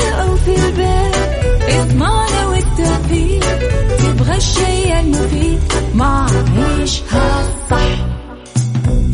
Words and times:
أو 0.00 0.36
في 0.36 0.54
البيت. 0.54 1.16
إضمعنا 1.68 2.46
والتوفيق. 2.46 3.44
تبغى 3.98 4.36
الشيء 4.36 5.00
المفيد. 5.00 5.60
ما 5.94 6.26
عيشها 6.56 7.48
صح. 7.70 8.06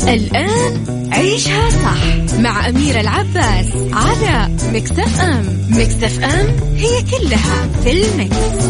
الآن 0.09 0.85
عيشها 1.13 1.71
صح 1.71 2.37
مع 2.39 2.69
أميرة 2.69 3.01
العباس 3.01 3.67
على 3.93 4.51
مكتف 4.73 5.21
أم. 5.21 5.67
مكتف 5.71 6.25
أم 6.25 6.47
هي 6.77 7.03
كلها 7.03 7.69
في 7.85 7.91
المكس. 7.91 8.65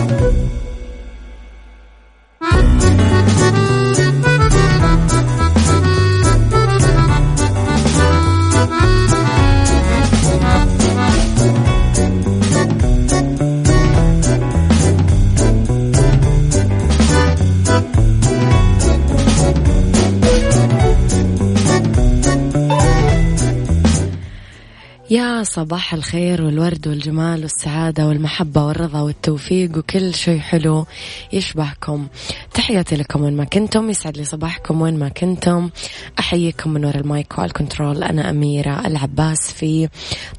يا 25.10 25.42
صباح 25.42 25.94
الخير 25.94 26.42
والورد 26.42 26.88
والجمال 26.88 27.42
والسعادة 27.42 28.06
والمحبة 28.06 28.66
والرضا 28.66 29.00
والتوفيق 29.00 29.78
وكل 29.78 30.14
شيء 30.14 30.38
حلو 30.38 30.86
يشبهكم. 31.32 32.06
تحياتي 32.54 32.96
لكم 32.96 33.22
وين 33.22 33.36
ما 33.36 33.44
كنتم 33.44 33.90
يسعد 33.90 34.16
لي 34.16 34.24
صباحكم 34.24 34.80
وين 34.80 34.98
ما 34.98 35.08
كنتم. 35.08 35.70
أحييكم 36.18 36.70
من 36.70 36.84
وراء 36.84 36.96
ال 37.00 37.10
mic 37.10 37.38
وال 37.38 37.52
control 37.52 38.02
أنا 38.02 38.30
أميرة 38.30 38.86
العباس 38.86 39.52
في 39.52 39.88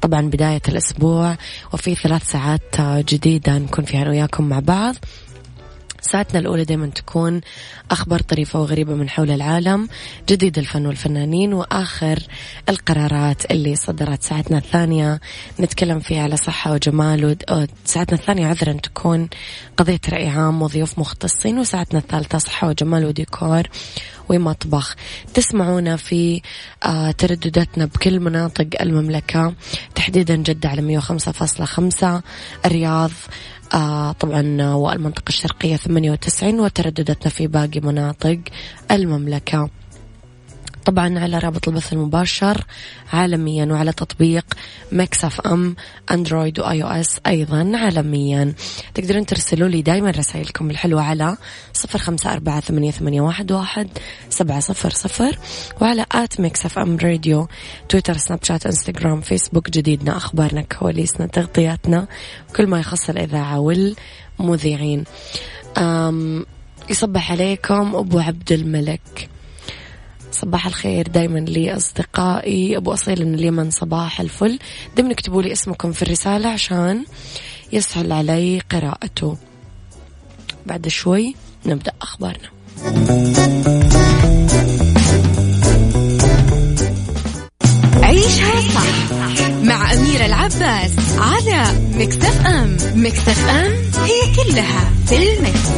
طبعا 0.00 0.20
بداية 0.20 0.62
الأسبوع 0.68 1.36
وفي 1.72 1.94
ثلاث 1.94 2.30
ساعات 2.30 2.80
جديدة 2.80 3.58
نكون 3.58 3.84
فيها 3.84 4.08
وياكم 4.08 4.48
مع 4.48 4.58
بعض. 4.58 4.94
ساعتنا 6.00 6.40
الأولى 6.40 6.64
دائما 6.64 6.86
تكون 6.86 7.40
أخبار 7.90 8.20
طريفة 8.20 8.60
وغريبة 8.60 8.94
من 8.94 9.08
حول 9.08 9.30
العالم 9.30 9.88
جديد 10.28 10.58
الفن 10.58 10.86
والفنانين 10.86 11.52
وآخر 11.54 12.18
القرارات 12.68 13.50
اللي 13.50 13.76
صدرت. 13.76 14.22
ساعتنا 14.22 14.58
الثانية 14.58 15.20
نتكلم 15.60 16.00
فيها 16.00 16.22
على 16.22 16.36
صحة 16.36 16.72
وجمال 16.72 17.36
ساعتنا 17.84 18.18
الثانية 18.18 18.46
عذرا 18.46 18.72
تكون 18.72 19.28
قضية 19.76 20.00
رأي 20.08 20.28
عام 20.28 20.62
وضيوف 20.62 20.98
مختصين 20.98 21.58
وساعتنا 21.58 21.98
الثالثة 21.98 22.38
صحة 22.38 22.68
وجمال 22.68 23.04
وديكور 23.04 23.62
ومطبخ. 24.28 24.96
تسمعونا 25.34 25.96
في 25.96 26.42
آه 26.82 27.10
تردداتنا 27.10 27.84
بكل 27.84 28.20
مناطق 28.20 28.68
المملكة. 28.80 29.54
تحديدا 29.94 30.36
جدة 30.36 30.68
على 30.68 31.00
105.5 31.00 32.22
الرياض 32.66 33.10
آه 33.74 34.12
طبعا 34.12 34.74
والمنطقة 34.74 35.28
الشرقية 35.28 35.76
98 35.76 36.60
وترددتنا 36.60 37.30
في 37.30 37.46
باقي 37.46 37.80
مناطق 37.80 38.38
المملكة. 38.90 39.70
طبعا 40.84 41.18
على 41.18 41.38
رابط 41.38 41.68
البث 41.68 41.92
المباشر 41.92 42.64
عالميا 43.12 43.66
وعلى 43.66 43.92
تطبيق 43.92 44.44
Mix 44.92 45.24
FM 45.24 45.76
Android 46.10 46.60
و 46.60 46.82
iOS 46.82 47.20
أيضا 47.26 47.72
عالميا. 47.74 48.54
تقدرون 48.94 49.26
ترسلوا 49.26 49.68
لي 49.68 49.82
دائما 49.82 50.10
رسائلكم 50.10 50.70
الحلوة 50.70 51.02
على 51.02 51.36
صفر 51.72 51.98
خمسة 51.98 52.32
أربعة 52.32 52.60
ثمانية, 52.60 52.90
ثمانية 52.90 53.20
واحد, 53.20 53.52
واحد 53.52 53.88
سبعة 54.30 54.60
صفر 54.60 54.90
صفر 54.90 55.38
وعلى 55.80 56.06
at 56.12 56.40
Mix 56.40 56.66
FM 56.66 56.96
Radio 56.96 57.48
تويتر 57.88 58.16
سناب 58.16 58.44
شات 58.44 58.66
إنستغرام 58.66 59.20
فيسبوك 59.20 59.70
جديدنا 59.70 60.16
أخبارنا 60.16 60.62
كواليسنا 60.62 61.26
تغطياتنا 61.26 62.06
كل 62.56 62.66
ما 62.66 62.80
يخص 62.80 63.10
الإذاعة 63.10 63.58
والمذيعين. 63.58 65.04
يصبح 66.90 67.32
عليكم 67.32 67.96
أبو 67.96 68.18
عبد 68.18 68.52
الملك. 68.52 69.28
صباح 70.32 70.66
الخير 70.66 71.08
دايما 71.08 71.38
لي 71.38 71.76
أصدقائي 71.76 72.76
أبو 72.76 72.92
أصيل 72.92 73.26
من 73.26 73.34
اليمن 73.34 73.70
صباح 73.70 74.20
الفل. 74.20 74.58
دايما 74.96 75.12
اكتبوا 75.12 75.42
لي 75.42 75.52
اسمكم 75.52 75.92
في 75.92 76.02
الرسالة 76.02 76.48
عشان 76.48 77.04
يسهل 77.72 78.12
علي 78.12 78.60
قراءته. 78.70 79.36
بعد 80.66 80.88
شوي 80.88 81.34
نبدأ 81.66 81.92
أخبارنا. 82.02 82.50
عيشها 88.02 88.60
صح 88.74 89.12
مع 89.62 89.92
أميرة 89.92 90.26
العباس 90.26 90.90
على 91.18 91.64
مكتف 91.94 92.46
أم 92.46 92.76
مكتف 92.94 93.48
أم 93.48 93.72
هي 94.04 94.34
كلها 94.36 94.90
في 95.06 95.16
المكس. 95.16 95.70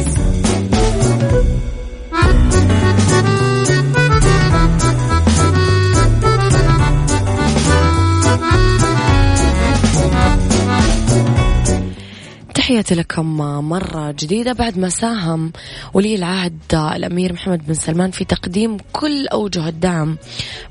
تحياتي 12.63 12.95
لكم 12.95 13.37
مرة 13.69 14.11
جديدة 14.11 14.53
بعد 14.53 14.77
ما 14.77 14.89
ساهم 14.89 15.51
ولي 15.93 16.15
العهد 16.15 16.59
الأمير 16.73 17.33
محمد 17.33 17.67
بن 17.67 17.73
سلمان 17.73 18.11
في 18.11 18.25
تقديم 18.25 18.77
كل 18.93 19.27
أوجه 19.27 19.67
الدعم 19.67 20.17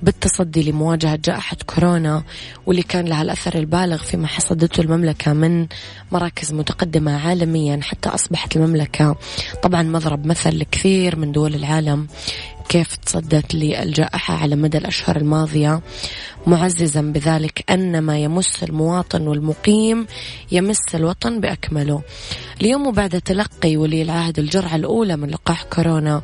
بالتصدي 0.02 0.70
لمواجهة 0.70 1.18
جائحة 1.24 1.56
كورونا 1.66 2.22
واللي 2.66 2.82
كان 2.82 3.04
لها 3.04 3.22
الأثر 3.22 3.58
البالغ 3.58 3.96
فيما 3.96 4.26
حصدته 4.26 4.80
المملكة 4.80 5.32
من 5.32 5.66
مراكز 6.12 6.52
متقدمة 6.52 7.28
عالميا 7.28 7.80
حتى 7.82 8.08
أصبحت 8.08 8.56
المملكة 8.56 9.16
طبعا 9.62 9.82
مضرب 9.82 10.26
مثل 10.26 10.58
لكثير 10.58 11.16
من 11.16 11.32
دول 11.32 11.54
العالم. 11.54 12.06
كيف 12.68 12.96
تصدت 12.96 13.54
للجائحة 13.54 14.34
على 14.34 14.56
مدى 14.56 14.78
الأشهر 14.78 15.16
الماضية. 15.16 15.80
معززا 16.46 17.00
بذلك 17.00 17.64
أن 17.70 17.98
ما 17.98 18.18
يمس 18.18 18.62
المواطن 18.62 19.26
والمقيم 19.26 20.06
يمس 20.52 20.94
الوطن 20.94 21.40
بأكمله. 21.40 22.02
اليوم 22.60 22.86
وبعد 22.86 23.20
تلقي 23.20 23.76
ولي 23.76 24.02
العهد 24.02 24.38
الجرعة 24.38 24.76
الأولى 24.76 25.16
من 25.16 25.30
لقاح 25.30 25.62
كورونا 25.62 26.22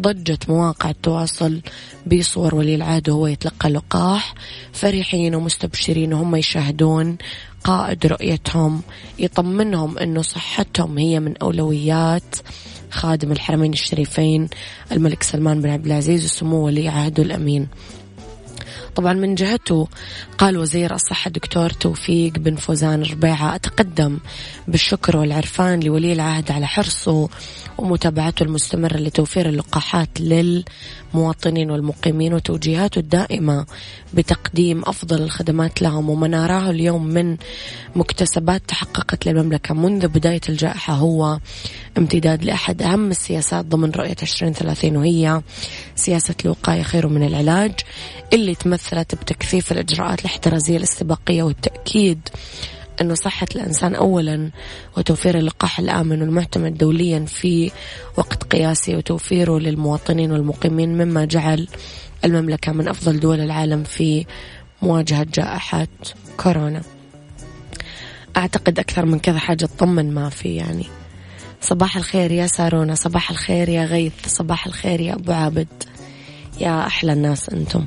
ضجت 0.00 0.48
مواقع 0.48 0.90
التواصل 0.90 1.60
بصور 2.06 2.54
ولي 2.54 2.74
العهد 2.74 3.08
وهو 3.08 3.26
يتلقى 3.26 3.70
لقاح 3.70 4.34
فرحين 4.72 5.34
ومستبشرين 5.34 6.14
وهم 6.14 6.36
يشاهدون 6.36 7.18
قائد 7.64 8.06
رؤيتهم 8.06 8.82
يطمنهم 9.18 9.98
أنه 9.98 10.22
صحتهم 10.22 10.98
هي 10.98 11.20
من 11.20 11.36
أولويات 11.36 12.36
خادم 12.96 13.32
الحرمين 13.32 13.72
الشريفين 13.72 14.48
الملك 14.92 15.22
سلمان 15.22 15.60
بن 15.62 15.68
عبد 15.68 15.86
العزيز 15.86 16.24
وسمو 16.24 16.66
ولي 16.66 16.88
عهده 16.88 17.22
الأمين. 17.22 17.68
طبعا 18.94 19.12
من 19.12 19.34
جهته 19.34 19.88
قال 20.38 20.58
وزير 20.58 20.94
الصحة 20.94 21.28
الدكتور 21.28 21.70
توفيق 21.70 22.38
بن 22.38 22.56
فوزان 22.56 23.02
ربيعة 23.02 23.54
أتقدم 23.54 24.18
بالشكر 24.68 25.16
والعرفان 25.16 25.80
لولي 25.80 26.12
العهد 26.12 26.50
على 26.50 26.66
حرصه 26.66 27.28
ومتابعته 27.78 28.42
المستمرة 28.42 28.96
لتوفير 28.96 29.48
اللقاحات 29.48 30.08
للمواطنين 31.16 31.70
والمقيمين 31.70 32.34
وتوجيهاته 32.34 32.98
الدائمة 32.98 33.66
بتقديم 34.14 34.82
أفضل 34.86 35.22
الخدمات 35.22 35.82
لهم 35.82 36.10
وما 36.10 36.28
نراه 36.28 36.70
اليوم 36.70 37.06
من 37.06 37.36
مكتسبات 37.96 38.62
تحققت 38.68 39.26
للمملكة 39.26 39.74
منذ 39.74 40.08
بداية 40.08 40.40
الجائحة 40.48 40.94
هو 40.94 41.38
امتداد 41.98 42.44
لأحد 42.44 42.82
أهم 42.82 43.10
السياسات 43.10 43.64
ضمن 43.64 43.90
رؤية 43.90 44.16
2030 44.22 44.96
وهي 44.96 45.42
سياسة 45.94 46.34
الوقاية 46.44 46.82
خير 46.82 47.08
من 47.08 47.26
العلاج 47.26 47.72
اللي 48.32 48.54
تمثلت 48.54 49.14
بتكثيف 49.14 49.72
الإجراءات 49.72 50.20
الاحترازية 50.20 50.76
الاستباقية 50.76 51.42
والتأكيد 51.42 52.28
أنه 53.00 53.14
صحة 53.14 53.46
الإنسان 53.56 53.94
أولا 53.94 54.50
وتوفير 54.96 55.38
اللقاح 55.38 55.78
الآمن 55.78 56.22
والمعتمد 56.22 56.78
دوليا 56.78 57.24
في 57.24 57.70
وقت 58.16 58.42
قياسي 58.42 58.96
وتوفيره 58.96 59.58
للمواطنين 59.58 60.32
والمقيمين 60.32 60.98
مما 60.98 61.24
جعل 61.24 61.68
المملكة 62.24 62.72
من 62.72 62.88
أفضل 62.88 63.20
دول 63.20 63.40
العالم 63.40 63.84
في 63.84 64.26
مواجهة 64.82 65.26
جائحة 65.34 65.88
كورونا. 66.36 66.82
أعتقد 68.36 68.78
أكثر 68.78 69.06
من 69.06 69.18
كذا 69.18 69.38
حاجة 69.38 69.64
تطمن 69.64 70.14
ما 70.14 70.28
في 70.28 70.56
يعني. 70.56 70.86
صباح 71.60 71.96
الخير 71.96 72.32
يا 72.32 72.46
سارونا 72.46 72.94
صباح 72.94 73.30
الخير 73.30 73.68
يا 73.68 73.84
غيث 73.84 74.12
صباح 74.26 74.66
الخير 74.66 75.00
يا 75.00 75.14
أبو 75.14 75.32
عابد. 75.32 75.68
يا 76.60 76.86
أحلى 76.86 77.12
الناس 77.12 77.48
أنتم. 77.48 77.86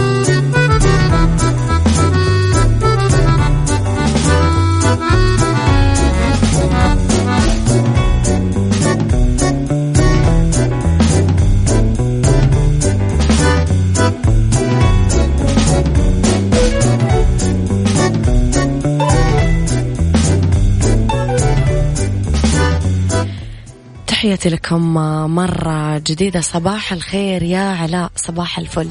تحياتي 24.41 24.55
لكم 24.55 24.93
مرة 25.35 25.97
جديدة. 25.97 26.41
صباح 26.41 26.93
الخير 26.93 27.43
يا 27.43 27.59
علاء. 27.59 28.11
صباح 28.15 28.59
الفل. 28.59 28.89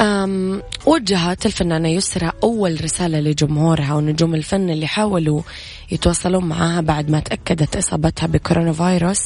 أم 0.00 0.62
وجهت 0.86 1.46
الفنانة 1.46 1.88
يسرى 1.88 2.32
أول 2.42 2.84
رسالة 2.84 3.20
لجمهورها 3.20 3.94
ونجوم 3.94 4.34
الفن 4.34 4.70
اللي 4.70 4.86
حاولوا 4.86 5.42
يتواصلون 5.90 6.44
معها 6.44 6.80
بعد 6.80 7.10
ما 7.10 7.20
تأكدت 7.20 7.76
إصابتها 7.76 8.26
بكورونا 8.26 8.72
فيروس 8.72 9.20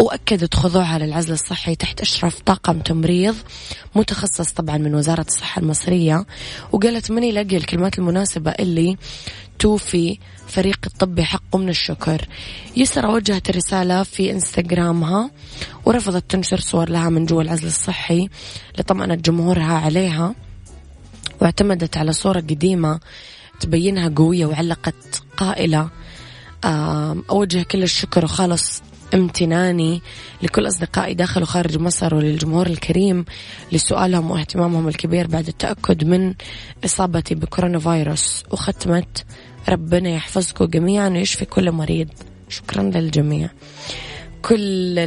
وأكدت 0.00 0.54
خضوعها 0.54 0.98
للعزل 0.98 1.32
الصحي 1.32 1.74
تحت 1.74 2.00
إشراف 2.00 2.40
طاقم 2.40 2.78
تمريض 2.78 3.34
متخصص 3.94 4.52
طبعا 4.52 4.76
من 4.78 4.94
وزارة 4.94 5.26
الصحة 5.28 5.60
المصرية. 5.60 6.26
وقالت 6.72 7.10
من 7.10 7.24
يلاقي 7.24 7.56
الكلمات 7.56 7.98
المناسبة 7.98 8.50
اللي 8.50 8.96
توفي 9.58 10.18
فريق 10.48 10.78
الطبي 10.86 11.24
حقه 11.24 11.58
من 11.58 11.68
الشكر. 11.68 12.28
يسرى 12.76 13.08
وجهت 13.08 13.50
رسالة 13.50 14.02
في 14.02 14.30
إنستغرامها 14.30 15.30
ورفضت 15.84 16.30
تنشر 16.30 16.60
صور 16.60 16.88
لها 16.88 17.08
من 17.08 17.26
جوا 17.26 17.42
العزل 17.42 17.66
الصحي 17.66 18.28
لطمأنت 18.78 19.24
جمهورها 19.24 19.74
عليها 19.74 20.34
واعتمدت 21.40 21.96
على 21.96 22.12
صورة 22.12 22.40
قديمة 22.40 23.00
تبينها 23.60 24.12
قوية 24.16 24.46
وعلقت 24.46 25.22
قائلة. 25.36 25.88
أوجه 27.30 27.62
كل 27.62 27.82
الشكر 27.82 28.24
وخالص 28.24 28.82
امتناني 29.14 30.02
لكل 30.42 30.68
أصدقائي 30.68 31.14
داخل 31.14 31.42
وخارج 31.42 31.78
مصر 31.78 32.14
وللجمهور 32.14 32.66
الكريم 32.66 33.24
لسؤالهم 33.72 34.30
واهتمامهم 34.30 34.88
الكبير 34.88 35.26
بعد 35.26 35.48
التأكد 35.48 36.04
من 36.04 36.34
إصابتي 36.84 37.34
بكورونا 37.34 37.78
فيروس 37.78 38.44
وختمت 38.50 39.24
ربنا 39.68 40.08
يحفظكم 40.08 40.64
جميعا 40.64 41.08
ويشفي 41.08 41.44
كل 41.44 41.72
مريض. 41.72 42.08
شكرا 42.48 42.82
للجميع. 42.82 43.50
كل 44.42 44.98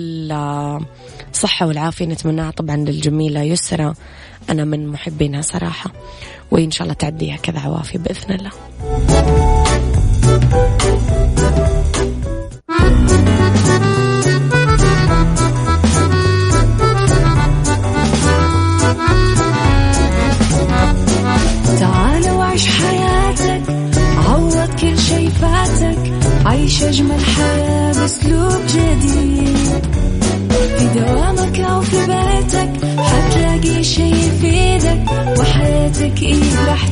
الصحة 1.32 1.68
والعافية 1.68 2.06
نتمناها 2.06 2.52
طبعا 2.52 2.76
للجميلة 2.76 3.42
يسرى 3.42 3.94
أنا 4.50 4.66
من 4.66 4.88
محبينها 4.88 5.42
صراحة. 5.42 5.92
وإن 6.52 6.72
شاء 6.72 6.84
الله 6.84 6.94
تعديها 6.94 7.38
كذا 7.38 7.60
عوافي 7.60 7.98
بإذن 7.98 8.36
الله. 8.36 8.52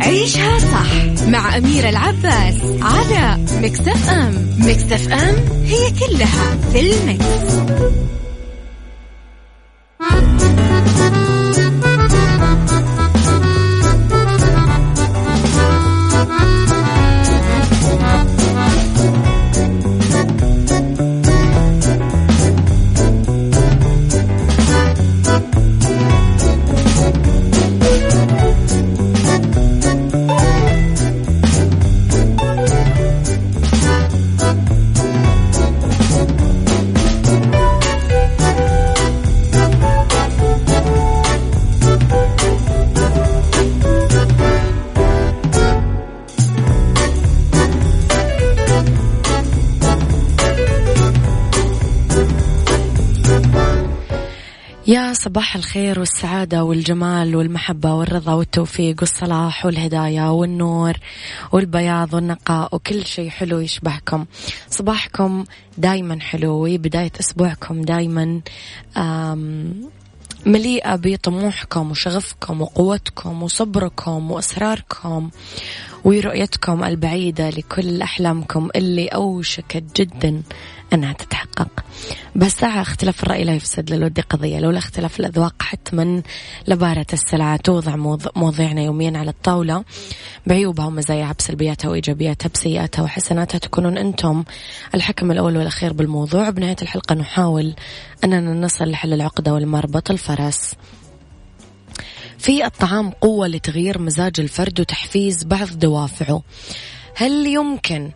عيشها 0.00 0.58
صح 0.58 1.24
مع 1.26 1.56
أميرة 1.56 1.88
العباس 1.88 2.54
على 2.82 3.38
مكتف 3.62 4.08
أم 4.10 4.50
مكتف 4.58 5.12
أم 5.12 5.36
هي 5.64 5.90
كلها 5.90 6.56
في 6.72 6.80
المكس. 6.80 7.54
يا 54.88 55.12
صباح 55.12 55.56
الخير 55.56 55.98
والسعادة 56.00 56.64
والجمال 56.64 57.36
والمحبة 57.36 57.94
والرضا 57.94 58.32
والتوفيق 58.32 58.96
والصلاح 59.00 59.66
والهداية 59.66 60.32
والنور 60.32 60.92
والبياض 61.52 62.14
والنقاء 62.14 62.74
وكل 62.74 63.06
شيء 63.06 63.28
حلو 63.30 63.58
يشبهكم. 63.58 64.24
صباحكم 64.70 65.44
دايما 65.78 66.20
حلو 66.20 66.64
بداية 66.78 67.12
أسبوعكم 67.20 67.82
دايما 67.82 68.40
مليئة 70.46 70.96
بطموحكم 70.96 71.90
وشغفكم 71.90 72.60
وقوتكم 72.60 73.42
وصبركم 73.42 74.30
وأسراركم 74.30 75.30
ورؤيتكم 76.04 76.84
البعيدة 76.84 77.50
لكل 77.50 78.02
أحلامكم 78.02 78.68
اللي 78.76 79.06
أوشكت 79.08 79.84
جدا. 80.00 80.42
أنها 80.92 81.12
تتحقق. 81.12 81.68
بس 82.36 82.64
اختلاف 82.64 83.22
الرأي 83.22 83.44
لا 83.44 83.54
يفسد 83.54 83.90
للود 83.90 84.20
قضية. 84.20 84.60
لولا 84.60 84.78
اختلاف 84.78 85.20
الأذواق 85.20 85.62
حتما 85.62 86.22
لبارة 86.68 87.06
السلعة 87.12 87.56
توضع 87.56 87.96
مواضيعنا 88.36 88.82
يوميا 88.82 89.18
على 89.18 89.30
الطاولة. 89.30 89.84
بعيوبها 90.46 90.86
ومزاياها 90.86 91.34
بسلبياتها 91.38 91.88
وإيجابياتها 91.88 92.48
بسيئاتها 92.54 93.02
وحسناتها 93.02 93.58
تكونون 93.58 93.98
أنتم 93.98 94.44
الحكم 94.94 95.30
الأول 95.30 95.56
والأخير 95.56 95.92
بالموضوع. 95.92 96.50
بنهاية 96.50 96.76
الحلقة 96.82 97.14
نحاول 97.14 97.74
أننا 98.24 98.54
نصل 98.54 98.90
لحل 98.90 99.12
العقدة 99.12 99.54
والمربط 99.54 100.10
الفرس. 100.10 100.74
في 102.38 102.66
الطعام 102.66 103.10
قوة 103.10 103.48
لتغيير 103.48 103.98
مزاج 103.98 104.32
الفرد 104.38 104.80
وتحفيز 104.80 105.44
بعض 105.44 105.68
دوافعه. 105.78 106.42
هل 107.14 107.46
يمكن 107.46 108.10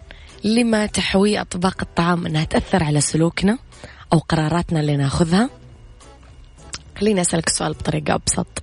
لما 0.44 0.86
تحويه 0.86 1.40
أطباق 1.40 1.76
الطعام 1.82 2.26
أنها 2.26 2.44
تأثر 2.44 2.84
على 2.84 3.00
سلوكنا 3.00 3.58
أو 4.12 4.18
قراراتنا 4.18 4.80
اللي 4.80 4.96
ناخذها 4.96 5.50
خليني 7.00 7.20
أسألك 7.20 7.48
السؤال 7.48 7.72
بطريقة 7.72 8.14
أبسط 8.14 8.62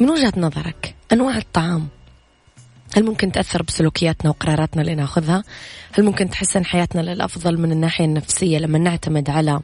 من 0.00 0.10
وجهة 0.10 0.32
نظرك 0.36 0.94
أنواع 1.12 1.36
الطعام 1.36 1.88
هل 2.96 3.04
ممكن 3.04 3.32
تأثر 3.32 3.62
بسلوكياتنا 3.62 4.30
وقراراتنا 4.30 4.82
اللي 4.82 4.94
ناخذها؟ 4.94 5.44
هل 5.92 6.04
ممكن 6.04 6.30
تحسن 6.30 6.64
حياتنا 6.64 7.00
للأفضل 7.00 7.58
من 7.58 7.72
الناحية 7.72 8.04
النفسية 8.04 8.58
لما 8.58 8.78
نعتمد 8.78 9.30
على 9.30 9.60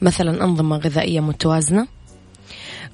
مثلا 0.00 0.44
أنظمة 0.44 0.76
غذائية 0.76 1.20
متوازنة؟ 1.20 1.86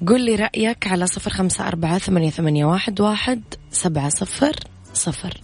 قل 0.07 0.21
لي 0.25 0.35
رأيك 0.35 0.87
على 0.87 1.07
صفر 1.07 1.31
خمسة 1.31 1.67
أربعة 1.67 1.97
ثمانية, 1.97 2.29
ثمانية 2.29 2.65
واحد, 2.65 3.01
واحد 3.01 3.41
سبعة 3.71 4.09
صفر 4.09 4.55
صفر 4.93 5.41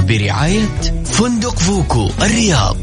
برعاية 0.00 0.68
فندق 1.04 1.58
فوكو 1.58 2.10
الرياض. 2.22 2.81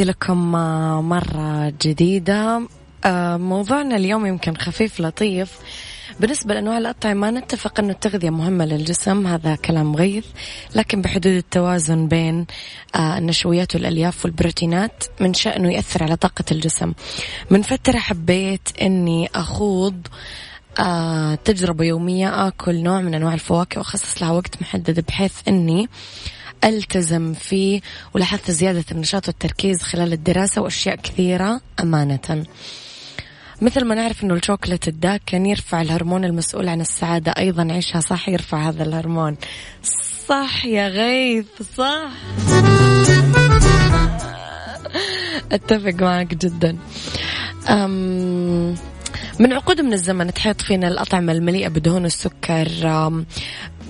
تحياتي 0.00 0.18
لكم 0.18 0.54
آه، 0.56 1.02
مرة 1.02 1.72
جديدة. 1.82 2.62
آه، 3.04 3.36
موضوعنا 3.36 3.96
اليوم 3.96 4.26
يمكن 4.26 4.56
خفيف 4.56 5.00
لطيف. 5.00 5.58
بالنسبة 6.20 6.54
لأنواع 6.54 6.78
الأطعمة 6.78 7.30
نتفق 7.30 7.80
أنه 7.80 7.92
التغذية 7.92 8.30
مهمة 8.30 8.64
للجسم 8.64 9.26
هذا 9.26 9.54
كلام 9.54 9.96
غيث 9.96 10.26
لكن 10.74 11.02
بحدود 11.02 11.32
التوازن 11.32 12.08
بين 12.08 12.46
آه، 12.94 13.18
النشويات 13.18 13.74
والألياف 13.74 14.24
والبروتينات 14.24 15.04
من 15.20 15.34
شأنه 15.34 15.72
يأثر 15.72 16.02
على 16.02 16.16
طاقة 16.16 16.44
الجسم. 16.52 16.92
من 17.50 17.62
فترة 17.62 17.98
حبيت 17.98 18.68
أني 18.82 19.30
أخوض 19.34 20.06
تجربة 21.44 21.84
يومية 21.84 22.48
آكل 22.48 22.82
نوع 22.82 23.00
من 23.00 23.14
أنواع 23.14 23.34
الفواكه 23.34 23.78
وأخصص 23.78 24.22
لها 24.22 24.30
وقت 24.30 24.62
محدد 24.62 25.04
بحيث 25.08 25.32
أني 25.48 25.88
ألتزم 26.64 27.34
فيه 27.34 27.80
ولاحظت 28.14 28.50
زيادة 28.50 28.84
النشاط 28.92 29.28
والتركيز 29.28 29.82
خلال 29.82 30.12
الدراسة 30.12 30.62
وأشياء 30.62 30.96
كثيرة 30.96 31.60
أمانة. 31.80 32.44
مثل 33.62 33.84
ما 33.84 33.94
نعرف 33.94 34.24
إنه 34.24 34.34
الشوكولاتة 34.34 34.88
الداكن 34.88 35.46
يرفع 35.46 35.80
الهرمون 35.80 36.24
المسؤول 36.24 36.68
عن 36.68 36.80
السعادة. 36.80 37.32
أيضا 37.38 37.72
عيشها 37.72 38.00
صح 38.00 38.28
يرفع 38.28 38.68
هذا 38.68 38.82
الهرمون. 38.82 39.36
صح 40.28 40.64
يا 40.64 40.88
غيث 40.88 41.46
صح. 41.76 42.10
أتفق 45.52 46.02
معك 46.02 46.34
جدا. 46.34 46.76
أم 47.68 48.76
من 49.38 49.52
عقود 49.52 49.80
من 49.80 49.92
الزمن 49.92 50.34
تحيط 50.34 50.60
فينا 50.60 50.88
الأطعمة 50.88 51.32
المليئة 51.32 51.68
بدهون 51.68 52.04
السكر. 52.04 52.68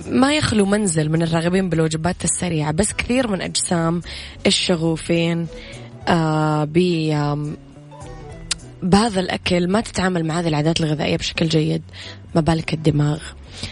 ما 0.07 0.33
يخلو 0.33 0.65
منزل 0.65 1.09
من 1.09 1.21
الراغبين 1.23 1.69
بالوجبات 1.69 2.23
السريعة 2.23 2.71
بس 2.71 2.93
كثير 2.93 3.27
من 3.27 3.41
أجسام 3.41 4.01
الشغوفين 4.47 5.47
آه 6.07 6.63
بهذا 8.83 9.19
الأكل 9.19 9.67
ما 9.67 9.81
تتعامل 9.81 10.25
مع 10.25 10.39
هذه 10.39 10.47
العادات 10.47 10.81
الغذائية 10.81 11.17
بشكل 11.17 11.47
جيد. 11.47 11.81
ما 12.35 12.41
بالك 12.41 12.73
الدماغ. 12.73 13.19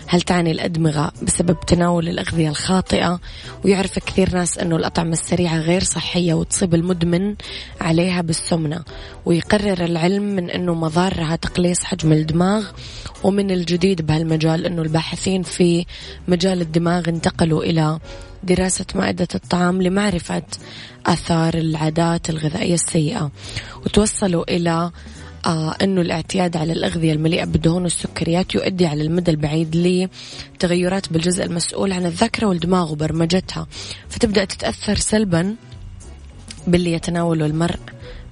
هل 0.08 0.22
تعني 0.22 0.52
الأدمغة 0.52 1.12
بسبب 1.22 1.60
تناول 1.68 2.10
الأغذية 2.10 2.50
الخاطئة؟ 2.50 3.20
ويعرف 3.66 4.00
كثير 4.00 4.34
ناس 4.34 4.58
أنه 4.58 4.76
الأطعمة 4.76 5.12
السريعة 5.12 5.58
غير 5.58 5.84
صحية 5.84 6.34
وتصيب 6.34 6.76
المدمن 6.76 7.36
عليها 7.82 8.22
بالسمنة. 8.22 8.84
ويقرر 9.26 9.86
العلم 9.86 10.24
من 10.24 10.50
أنه 10.50 10.74
مضارها 10.74 11.36
تقليص 11.36 11.84
حجم 11.84 12.12
الدماغ 12.12 12.66
ومن 13.24 13.52
الجديد 13.52 14.02
بهالمجال 14.02 14.66
أنه 14.66 14.82
الباحثين 14.82 15.44
في 15.44 15.86
مجال 16.28 16.62
الدماغ 16.62 17.10
انتقلوا 17.10 17.64
إلى 17.64 18.00
دراسة 18.44 18.86
مائدة 18.96 19.28
الطعام 19.36 19.82
لمعرفة 19.82 20.44
آثار 21.06 21.54
العادات 21.54 22.30
الغذائية 22.30 22.74
السيئة. 22.74 23.32
وتوصلوا 23.86 24.56
إلى 24.56 24.92
آه 25.46 25.76
أنه 25.82 26.02
الاعتياد 26.02 26.58
على 26.58 26.74
الأغذية 26.74 27.14
المليئة 27.14 27.46
بالدهون 27.46 27.84
والسكريات 27.84 28.56
يؤدي 28.56 28.86
على 28.86 29.04
المدى 29.04 29.32
البعيد 29.32 29.76
لتغيرات 30.56 31.14
بالجزء 31.14 31.44
المسؤول 31.44 31.92
عن 31.92 32.06
الذاكرة 32.06 32.48
والدماغ 32.48 32.92
وبرمجتها. 32.92 33.68
فتبدأ 34.10 34.46
تتأثر 34.46 34.96
سلبا 34.96 35.56
باللي 36.68 36.94
يتناوله 36.94 37.46
المرء. 37.46 37.80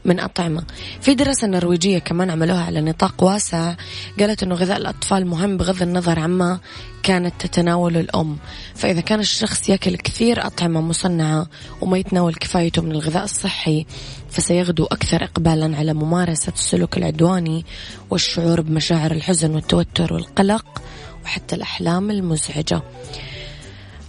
من 0.07 0.19
أطعمة. 0.19 0.63
في 1.01 1.13
دراسة 1.13 1.47
نرويجية 1.47 1.99
كمان 1.99 2.29
عملوها 2.29 2.63
على 2.63 2.81
نطاق 2.81 3.23
واسع 3.23 3.75
قالت 4.19 4.43
أنه 4.43 4.55
غذاء 4.55 4.77
الأطفال 4.77 5.27
مهم 5.27 5.57
بغض 5.57 5.81
النظر 5.81 6.19
عما 6.19 6.59
كانت 7.03 7.33
تتناول 7.39 7.97
الأم. 7.97 8.37
فإذا 8.75 9.01
كان 9.01 9.19
الشخص 9.19 9.69
يأكل 9.69 9.95
كثير 9.95 10.47
أطعمة 10.47 10.81
مصنعة 10.81 11.47
وما 11.81 11.97
يتناول 11.97 12.35
كفايته 12.35 12.81
من 12.81 12.91
الغذاء 12.91 13.23
الصحي 13.23 13.85
فسيغدو 14.29 14.85
أكثر 14.85 15.23
إقبالا 15.23 15.77
على 15.77 15.93
ممارسة 15.93 16.53
السلوك 16.53 16.97
العدواني 16.97 17.65
والشعور 18.09 18.61
بمشاعر 18.61 19.11
الحزن 19.11 19.55
والتوتر 19.55 20.13
والقلق 20.13 20.81
وحتى 21.23 21.55
الأحلام 21.55 22.11
المزعجة. 22.11 22.81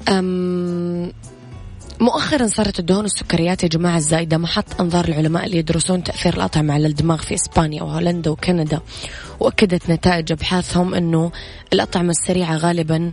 أم 0.08 1.12
مؤخرا 2.00 2.46
صارت 2.46 2.78
الدهون 2.78 3.02
والسكريات 3.02 3.62
يا 3.62 3.68
جماعة 3.68 3.96
الزايدة 3.96 4.38
محط 4.38 4.80
أنظار 4.80 5.08
العلماء 5.08 5.46
اللي 5.46 5.56
يدرسون 5.58 6.04
تأثير 6.04 6.34
الأطعمة 6.34 6.74
على 6.74 6.86
الدماغ 6.86 7.16
في 7.16 7.34
إسبانيا 7.34 7.82
وهولندا 7.82 8.30
وكندا. 8.30 8.80
وأكدت 9.40 9.90
نتائج 9.90 10.32
أبحاثهم 10.32 10.94
أنه 10.94 11.32
الأطعمة 11.72 12.10
السريعة 12.10 12.56
غالبا 12.56 13.12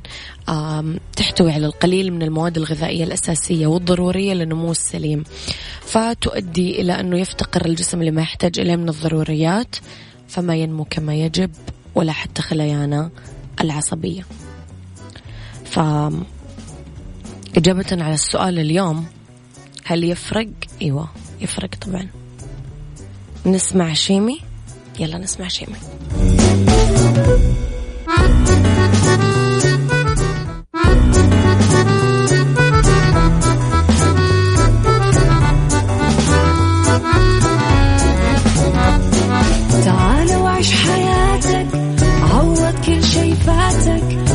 تحتوي 1.15 1.51
على 1.51 1.65
القليل 1.65 2.13
من 2.13 2.24
المواد 2.24 2.58
الغذائية 2.58 3.04
الأساسية 3.04 3.68
والضرورية 3.68 4.34
للنمو 4.34 4.72
السليم. 4.72 5.24
فتؤدي 5.82 6.82
إلى 6.82 7.00
أنه 7.00 7.20
يفتقر 7.20 7.65
الجسم 7.65 8.04
لما 8.04 8.22
يحتاج 8.22 8.60
إليه 8.60 8.75
من 8.75 8.89
الضروريات 8.89 9.75
فما 10.27 10.56
ينمو 10.56 10.86
كما 10.89 11.15
يجب 11.15 11.51
ولا 11.96 12.12
حتى 12.12 12.42
خلايانا 12.42 13.10
العصبية. 13.62 14.25
ف 15.65 15.80
إجابة 17.57 17.85
على 17.91 18.13
السؤال 18.13 18.59
اليوم 18.59 19.05
هل 19.83 20.03
يفرق؟ 20.03 20.47
أيوة 20.81 21.09
يفرق 21.41 21.69
طبعا. 21.75 22.07
نسمع 23.45 23.93
شيمي؟ 23.93 24.39
يلا 25.00 25.17
نسمع 25.17 25.47
شيمي. 25.47 25.75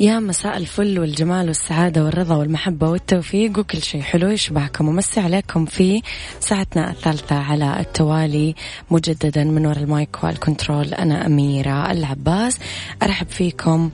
يا 0.00 0.18
مساء 0.18 0.56
الفل 0.56 0.98
والجمال 0.98 1.48
والسعادة 1.48 2.04
والرضا 2.04 2.36
والمحبة 2.36 2.88
والتوفيق 2.90 3.58
وكل 3.58 3.82
شيء 3.82 4.00
حلو 4.00 4.28
يشبهكم 4.28 4.88
ومسي 4.88 5.20
عليكم 5.20 5.64
في 5.64 6.02
ساعتنا 6.40 6.90
الثالثة 6.90 7.36
على 7.36 7.80
التوالي 7.80 8.54
مجددا 8.90 9.44
من 9.44 9.66
وراء 9.66 9.78
المايك 9.78 10.24
والكنترول. 10.24 10.94
أنا 10.94 11.26
أميرة 11.26 11.90
العباس. 11.92 12.58
أرحب 13.02 13.28
فيكم 13.28 13.90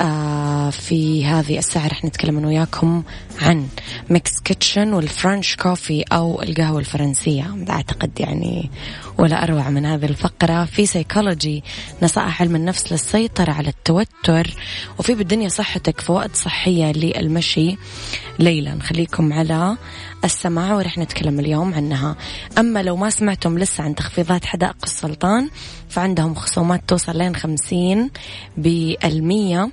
آه 0.00 0.70
في 0.70 1.26
هذه 1.26 1.58
الساعة 1.58 1.86
رح 1.86 2.04
نتكلم 2.04 2.38
أنا 2.38 2.46
وياكم 2.46 3.02
عن 3.42 3.66
ميكس 4.10 4.40
كيتشن 4.40 4.92
والفرنش 4.92 5.56
كوفي 5.56 6.04
أو 6.12 6.42
القهوة 6.42 6.78
الفرنسية. 6.78 7.56
أعتقد 7.70 8.10
يعني 8.20 8.70
ولا 9.18 9.42
أروع 9.42 9.70
من 9.70 9.86
هذه 9.86 10.04
الفقرة. 10.04 10.64
في 10.64 10.86
سيكولوجي 10.86 11.64
نصائح 12.02 12.42
علم 12.42 12.56
النفس 12.56 12.92
للسيطرة 12.92 13.52
على 13.52 13.68
التوتر 13.68 14.54
وفي 14.98 15.14
بالدنيا 15.14 15.48
صحتك 15.48 16.00
فوائد 16.00 16.36
صحية 16.36 16.92
للمشي. 16.92 17.76
ليلا 18.38 18.78
خليكم 18.82 19.32
على 19.32 19.76
السماع 20.24 20.74
ورح 20.74 20.98
نتكلم 20.98 21.40
اليوم 21.40 21.74
عنها. 21.74 22.16
أما 22.58 22.82
لو 22.82 22.96
ما 22.96 23.10
سمعتم 23.10 23.58
لسه 23.58 23.84
عن 23.84 23.94
تخفيضات 23.94 24.44
حدائق 24.44 24.76
السلطان 24.84 25.50
فعندهم 25.88 26.34
خصومات 26.34 26.82
توصل 26.88 27.18
لين 27.18 27.36
خمسين 27.36 28.10
بالمية. 28.56 29.70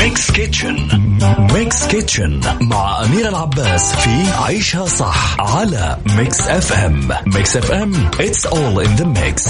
ميكس 0.04 0.32
كيتشن 0.32 0.88
ميكس 1.54 1.88
كيتشن 1.88 2.42
مع 2.62 3.04
أمير 3.06 3.30
العباس 3.30 3.96
في 3.96 4.32
عيشها 4.32 4.86
صح 4.86 5.40
على 5.40 5.98
ميكس 6.06 6.42
اف 6.42 6.74
ام 6.74 7.10
ميكس 7.26 7.58
اف 7.58 7.72
ام 7.72 8.10
it's 8.10 8.46
all 8.50 8.86
in 8.86 9.02
the 9.02 9.06
mix. 9.06 9.50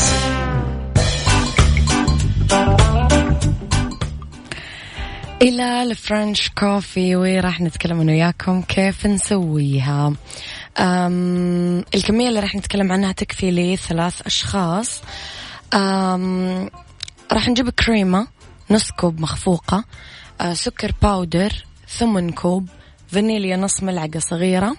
إلى 5.42 5.84
الفرنش 5.84 6.50
كوفي 6.50 7.16
وراح 7.16 7.62
نتكلم 7.62 8.02
أنا 8.02 8.12
وياكم 8.12 8.62
كيف 8.62 9.06
نسويها. 9.06 10.14
أم 10.78 11.84
الكمية 11.96 12.30
اللي 12.30 12.40
راح 12.40 12.56
نتكلم 12.56 12.92
عنها 12.92 13.12
تكفي 13.12 13.52
لثلاث 13.52 14.22
أشخاص. 14.26 15.02
أم 15.74 16.70
راح 17.32 17.48
نجيب 17.48 17.70
كريمة 17.70 18.28
نص 18.72 18.92
كوب 18.92 19.20
مخفوقة. 19.20 19.84
سكر 20.54 20.92
باودر 21.02 21.66
ثمن 21.88 22.32
كوب 22.32 22.70
فانيليا 23.08 23.58
نص 23.58 23.84
ملعقة 23.84 24.20
صغيرة 24.20 24.76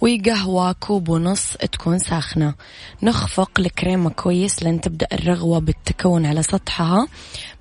وقهوة 0.00 0.72
كوب 0.72 1.08
ونص 1.08 1.56
تكون 1.56 1.98
ساخنة. 1.98 2.54
نخفق 3.02 3.50
الكريمة 3.58 4.10
كويس 4.10 4.62
لين 4.62 4.80
تبدأ 4.80 5.06
الرغوة 5.12 5.58
بالتكون 5.58 6.26
على 6.26 6.42
سطحها. 6.42 7.08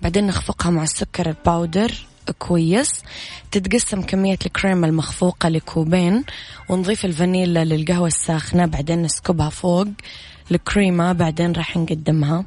بعدين 0.01 0.27
نخفقها 0.27 0.69
مع 0.69 0.84
السكر 0.84 1.30
الباودر 1.30 1.91
كويس. 2.39 3.04
تتقسم 3.51 4.01
كمية 4.01 4.39
الكريمة 4.45 4.88
المخفوقة 4.88 5.49
لكوبين 5.49 6.23
ونضيف 6.69 7.06
الفانيلا 7.06 7.65
للقهوة 7.65 8.08
الساخنة 8.08 8.65
بعدين 8.65 9.01
نسكبها 9.01 9.49
فوق 9.49 9.88
الكريمة 10.51 11.13
بعدين 11.13 11.51
راح 11.51 11.77
نقدمها 11.77 12.45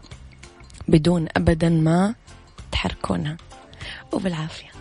بدون 0.88 1.26
أبدا 1.36 1.68
ما 1.68 2.14
تحركونها. 2.72 3.36
وبالعافية. 4.12 4.73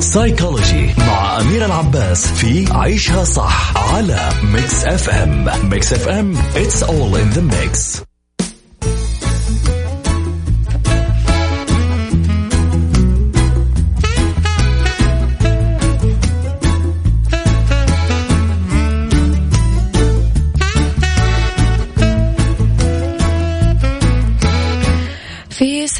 سايكولوجي 0.00 0.94
مع 0.98 1.40
أمير 1.40 1.64
العباس 1.64 2.26
في 2.26 2.72
عيشها 2.72 3.24
صح 3.24 3.76
على 3.94 4.28
ميكس 4.42 4.84
اف 4.84 5.08
ام 5.08 5.48
ميكس 5.70 5.92
اف 5.92 6.08
ام 6.08 6.34
it's 6.54 6.82
all 6.82 7.16
in 7.16 7.36
the 7.36 7.42
mix. 7.54 8.02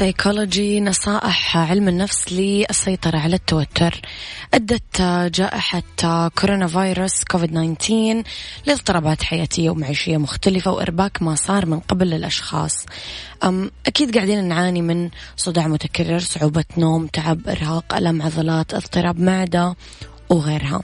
سيكولوجي 0.03 0.81
نصائح 0.81 1.57
علم 1.57 1.87
النفس 1.87 2.33
للسيطرة 2.33 3.17
على 3.17 3.35
التوتر. 3.35 4.01
أدت 4.53 5.01
جائحة 5.35 6.27
كورونا 6.27 6.67
فيروس 6.67 7.23
كوفيد 7.23 7.75
19 7.77 8.23
لاضطرابات 8.65 9.23
حياتية 9.23 9.69
ومعيشية 9.69 10.17
مختلفة 10.17 10.71
وإرباك 10.71 11.21
ما 11.21 11.35
صار 11.35 11.65
من 11.65 11.79
قبل 11.79 12.09
للأشخاص. 12.09 12.85
أم 13.43 13.71
أكيد 13.85 14.15
قاعدين 14.15 14.47
نعاني 14.47 14.81
من 14.81 15.09
صداع 15.37 15.67
متكرر 15.67 16.19
صعوبة 16.19 16.65
نوم 16.77 17.07
تعب 17.07 17.47
إرهاق 17.47 17.95
ألم 17.95 18.21
عضلات 18.21 18.73
اضطراب 18.73 19.19
معدة 19.19 19.75
وغيرها. 20.33 20.81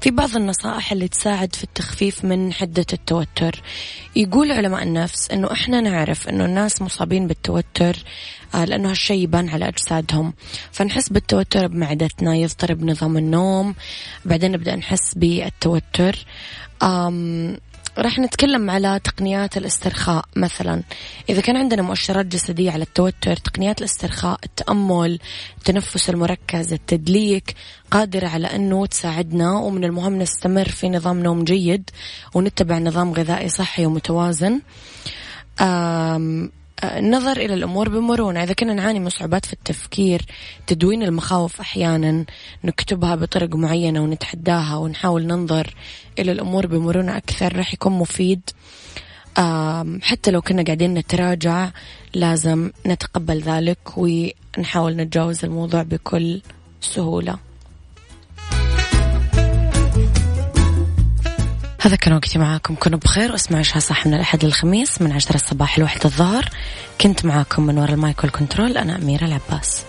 في 0.00 0.10
بعض 0.10 0.36
النصائح 0.36 0.92
اللي 0.92 1.08
تساعد 1.08 1.54
في 1.54 1.64
التخفيف 1.64 2.24
من 2.24 2.52
حدة 2.52 2.86
التوتر. 2.92 3.62
يقول 4.16 4.52
علماء 4.52 4.82
النفس 4.82 5.30
أنه 5.30 5.52
إحنا 5.52 5.80
نعرف 5.80 6.28
أنه 6.28 6.44
الناس 6.44 6.82
مصابين 6.82 7.26
بالتوتر 7.26 7.96
آه، 8.54 8.64
لأنه 8.64 8.90
هالشيء 8.90 9.22
يبان 9.22 9.48
على 9.48 9.68
أجسادهم. 9.68 10.34
فنحس 10.72 11.08
بالتوتر 11.08 11.66
بمعدتنا 11.66 12.36
يضطرب 12.36 12.84
نظام 12.84 13.16
النوم. 13.16 13.74
بعدين 14.24 14.52
نبدأ 14.52 14.76
نحس 14.76 15.14
بالتوتر. 15.14 16.26
راح 17.98 18.18
نتكلم 18.18 18.70
على 18.70 19.00
تقنيات 19.04 19.56
الاسترخاء 19.56 20.24
مثلا. 20.36 20.82
إذا 21.28 21.40
كان 21.40 21.56
عندنا 21.56 21.82
مؤشرات 21.82 22.26
جسدية 22.26 22.70
على 22.70 22.82
التوتر 22.82 23.36
تقنيات 23.36 23.78
الاسترخاء 23.78 24.38
التأمل 24.44 25.18
التنفس 25.58 26.10
المركز 26.10 26.72
التدليك 26.72 27.54
قادرة 27.90 28.28
على 28.28 28.46
أنه 28.46 28.86
تساعدنا 28.86 29.58
ومن 29.58 29.84
المهم 29.84 30.18
نستمر 30.18 30.68
في 30.68 30.88
نظام 30.88 31.20
نوم 31.22 31.44
جيد 31.44 31.90
ونتبع 32.34 32.78
نظام 32.78 33.12
غذائي 33.12 33.48
صحي 33.48 33.86
ومتوازن. 33.86 34.60
النظر 36.84 37.36
إلى 37.36 37.54
الأمور 37.54 37.88
بمرونة. 37.88 38.42
إذا 38.42 38.52
كنا 38.52 38.74
نعاني 38.74 38.98
من 38.98 39.08
صعوبات 39.08 39.46
في 39.46 39.52
التفكير 39.52 40.22
تدوين 40.66 41.02
المخاوف 41.02 41.60
أحيانا 41.60 42.24
نكتبها 42.64 43.14
بطرق 43.14 43.54
معينة 43.54 44.02
ونتحداها 44.02 44.76
ونحاول 44.76 45.26
ننظر 45.26 45.74
إلى 46.18 46.32
الأمور 46.32 46.66
بمرونة 46.66 47.16
أكثر 47.16 47.56
راح 47.56 47.74
يكون 47.74 47.92
مفيد. 47.92 48.40
حتى 50.02 50.30
لو 50.30 50.42
كنا 50.42 50.62
قاعدين 50.62 50.94
نتراجع 50.94 51.70
لازم 52.14 52.70
نتقبل 52.86 53.40
ذلك 53.40 53.78
ونحاول 53.96 54.96
نتجاوز 54.96 55.44
الموضوع 55.44 55.82
بكل 55.82 56.42
سهولة. 56.80 57.49
هذا 61.82 61.96
كان 61.96 62.14
وقتي 62.14 62.38
معاكم. 62.38 62.74
كنوا 62.80 62.98
بخير 62.98 63.32
واسمعوا 63.32 63.58
إيش 63.58 63.78
صح 63.78 64.06
من 64.06 64.14
الأحد 64.14 64.44
للخميس 64.44 65.02
من 65.02 65.12
عشرة 65.12 65.34
الصباح 65.34 65.78
لوحدة 65.78 66.04
الظهر. 66.04 66.48
كنت 67.00 67.24
معاكم 67.24 67.66
من 67.66 67.78
وراء 67.78 67.92
المايك 67.92 68.24
والكنترول 68.24 68.76
أنا 68.76 68.96
أميرة 68.96 69.24
العباس. 69.24 69.84